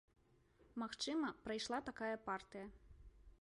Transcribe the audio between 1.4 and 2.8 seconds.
прайшла такая партыя.